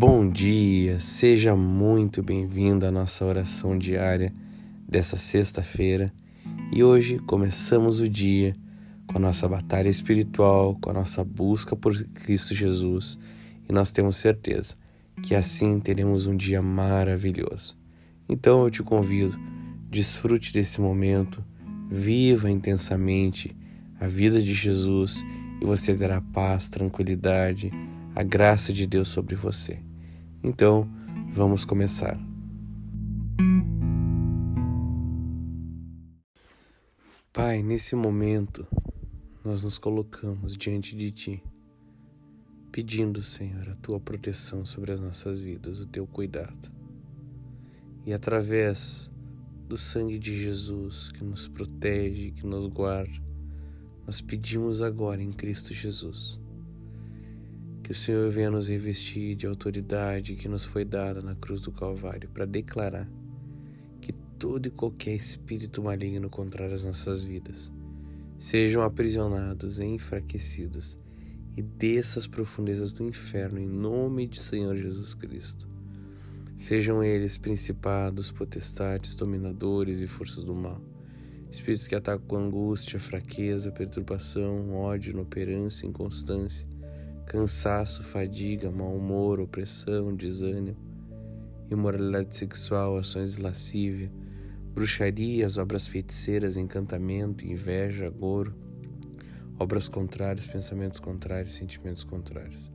[0.00, 4.32] Bom dia, seja muito bem-vindo à nossa oração diária
[4.88, 6.12] dessa sexta-feira
[6.72, 8.54] e hoje começamos o dia
[9.08, 13.18] com a nossa batalha espiritual, com a nossa busca por Cristo Jesus
[13.68, 14.76] e nós temos certeza
[15.20, 17.76] que assim teremos um dia maravilhoso.
[18.28, 19.36] Então eu te convido,
[19.90, 21.44] desfrute desse momento,
[21.90, 23.50] viva intensamente
[23.98, 25.24] a vida de Jesus
[25.60, 27.72] e você terá paz, tranquilidade,
[28.14, 29.87] a graça de Deus sobre você.
[30.42, 30.88] Então,
[31.30, 32.16] vamos começar.
[37.32, 38.66] Pai, nesse momento,
[39.44, 41.42] nós nos colocamos diante de Ti,
[42.70, 46.70] pedindo, Senhor, a Tua proteção sobre as nossas vidas, o Teu cuidado.
[48.06, 49.10] E através
[49.66, 53.20] do sangue de Jesus que nos protege, que nos guarda,
[54.06, 56.40] nós pedimos agora em Cristo Jesus
[57.88, 61.72] que o Senhor venha nos revestir de autoridade que nos foi dada na cruz do
[61.72, 63.10] Calvário para declarar
[63.98, 67.72] que todo e qualquer espírito maligno contrário às nossas vidas
[68.38, 70.98] sejam aprisionados e enfraquecidos
[71.56, 75.66] e desçam as profundezas do inferno em nome de Senhor Jesus Cristo.
[76.58, 80.82] Sejam eles principados, potestades, dominadores e forças do mal,
[81.50, 86.68] espíritos que atacam com angústia, fraqueza, perturbação, ódio, inoperância, inconstância
[87.28, 90.78] cansaço, fadiga, mau humor, opressão, desânimo,
[91.70, 94.10] imoralidade sexual, ações de lascívia,
[94.72, 98.54] bruxarias, obras feiticeiras, encantamento, inveja, goro,
[99.58, 102.72] obras contrárias, pensamentos contrários, sentimentos contrários.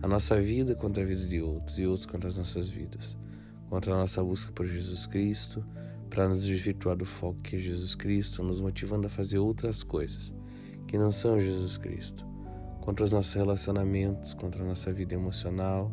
[0.00, 3.16] A nossa vida contra a vida de outros e outros contra as nossas vidas,
[3.68, 5.64] contra a nossa busca por Jesus Cristo,
[6.08, 10.32] para nos desvirtuar do foco que é Jesus Cristo, nos motivando a fazer outras coisas
[10.86, 12.27] que não são Jesus Cristo
[12.80, 15.92] contra os nossos relacionamentos, contra a nossa vida emocional,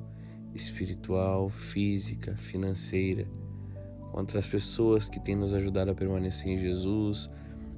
[0.53, 3.27] espiritual, física, financeira,
[4.11, 7.29] contra as pessoas que têm nos ajudado a permanecer em Jesus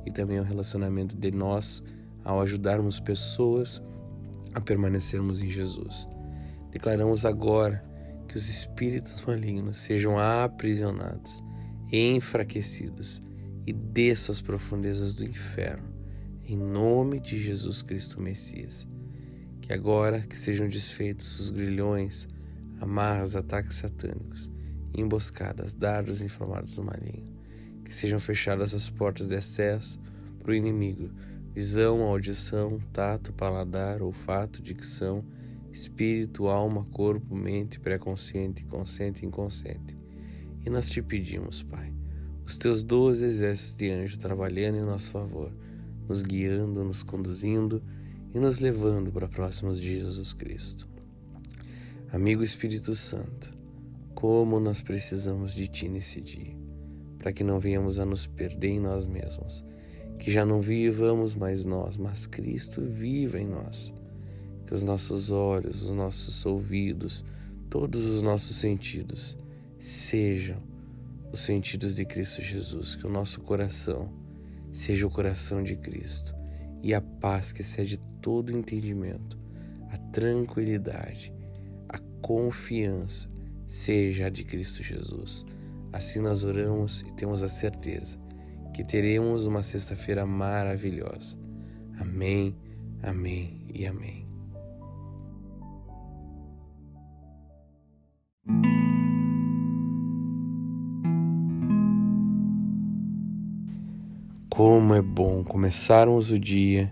[0.06, 1.84] e também o relacionamento de nós
[2.24, 3.82] ao ajudarmos pessoas
[4.54, 6.08] a permanecermos em Jesus.
[6.72, 7.84] Declaramos agora
[8.28, 11.44] que os espíritos malignos sejam aprisionados,
[11.92, 13.22] enfraquecidos
[13.66, 15.90] e desçam às profundezas do inferno,
[16.46, 18.88] em nome de Jesus Cristo Messias
[19.68, 22.26] que agora que sejam desfeitos os grilhões,
[22.80, 24.50] amarras, ataques satânicos,
[24.96, 27.36] emboscadas, dardos inflamados do maligno,
[27.84, 30.00] que sejam fechadas as portas de acesso
[30.40, 31.12] para o inimigo,
[31.54, 35.22] visão, audição, tato, paladar, olfato, dicção,
[35.70, 39.98] espírito, alma, corpo, mente, pré-consciente, consciente e inconsciente.
[40.66, 41.92] E nós te pedimos, Pai,
[42.46, 45.52] os teus doze exércitos de anjos trabalhando em nosso favor,
[46.08, 47.84] nos guiando, nos conduzindo
[48.34, 50.88] e nos levando para próximos de Jesus Cristo.
[52.12, 53.54] Amigo Espírito Santo,
[54.14, 56.56] como nós precisamos de Ti nesse dia,
[57.20, 59.66] para que não venhamos a nos perder em nós mesmos,
[60.20, 63.94] que já não vivamos mais nós, mas Cristo viva em nós.
[64.66, 67.24] Que os nossos olhos, os nossos ouvidos,
[67.70, 69.38] todos os nossos sentidos
[69.80, 70.58] sejam
[71.32, 74.12] os sentidos de Cristo Jesus, que o nosso coração
[74.72, 76.37] seja o coração de Cristo
[76.82, 79.38] e a paz que excede todo entendimento,
[79.92, 81.34] a tranquilidade,
[81.90, 83.30] a confiança
[83.68, 85.46] seja a de Cristo Jesus.
[85.92, 88.18] Assim nós oramos e temos a certeza
[88.74, 91.38] que teremos uma sexta-feira maravilhosa.
[92.00, 92.56] Amém,
[93.02, 94.27] amém e amém.
[104.58, 106.92] Como é bom começarmos o dia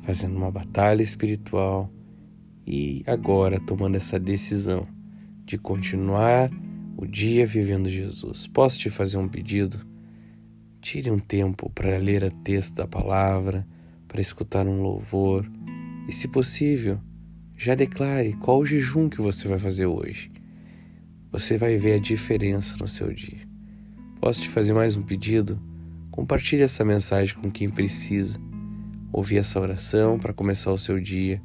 [0.00, 1.92] fazendo uma batalha espiritual
[2.66, 4.88] e agora tomando essa decisão
[5.44, 6.50] de continuar
[6.96, 8.46] o dia vivendo Jesus.
[8.46, 9.86] Posso te fazer um pedido?
[10.80, 13.68] Tire um tempo para ler o texto da palavra,
[14.08, 15.46] para escutar um louvor
[16.08, 16.98] e, se possível,
[17.54, 20.32] já declare qual o jejum que você vai fazer hoje.
[21.30, 23.46] Você vai ver a diferença no seu dia.
[24.18, 25.60] Posso te fazer mais um pedido?
[26.16, 28.40] Compartilhe essa mensagem com quem precisa
[29.12, 31.42] ouvir essa oração para começar o seu dia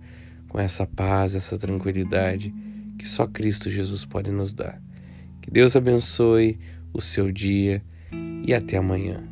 [0.47, 2.55] com essa paz, essa tranquilidade
[2.97, 4.81] que só Cristo Jesus pode nos dar.
[5.41, 6.57] Que Deus abençoe
[6.93, 7.83] o seu dia
[8.45, 9.27] e até amanhã.